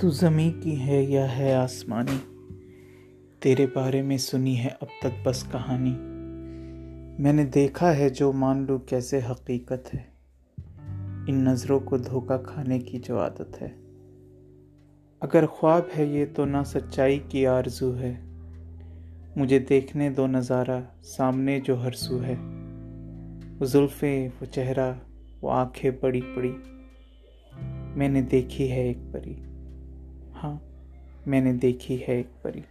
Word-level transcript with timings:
तू 0.00 0.10
ज़मी 0.10 0.50
की 0.50 0.74
है 0.74 1.10
या 1.10 1.26
है 1.26 1.54
आसमानी? 1.54 2.18
तेरे 3.42 3.66
बारे 3.66 4.02
में 4.02 4.18
सुनी 4.18 4.54
है 4.54 4.70
अब 4.70 4.88
तक 5.02 5.24
बस 5.26 5.48
कहानी। 5.52 5.90
मैंने 7.22 7.44
देखा 7.44 7.90
है 7.90 8.10
जो 8.10 8.32
मान 8.32 8.66
लूँ 8.66 8.84
कैसे 8.84 9.20
हकीकत 9.20 9.84
है। 9.92 10.12
इन 11.28 11.48
नज़रों 11.48 11.80
को 11.80 11.98
धोखा 11.98 12.36
खाने 12.36 12.78
की 12.78 12.98
जो 12.98 13.18
आदत 13.18 13.58
है। 13.60 13.68
अगर 15.22 15.46
ख्वाब 15.46 15.90
है 15.92 16.14
ये 16.14 16.26
तो 16.26 16.44
ना 16.44 16.62
सच्चाई 16.62 17.18
की 17.18 17.44
आरज़ू 17.44 17.92
है। 17.92 18.24
मुझे 19.38 19.58
देखने 19.58 20.10
दो 20.10 20.26
नज़ारा, 20.26 20.92
सामने 21.02 21.60
जो 21.60 21.76
हरसू 21.76 22.18
है। 22.18 22.36
वो 23.58 23.66
जुल्फ़े, 23.66 24.28
वो 24.28 24.46
चेहरा, 24.46 25.00
वो 25.40 25.48
आँखें 25.48 26.00
बड़ी 26.00 26.20
बड़ी 26.20 26.54
मैंने 27.98 28.22
देखी 28.22 28.68
है 28.68 28.88
एक 28.88 28.98
परी। 28.98 29.53
हाँ 30.44 30.60
मैंने 31.28 31.52
देखी 31.52 31.96
है 31.96 32.18
एक 32.20 32.26
परी। 32.44 32.62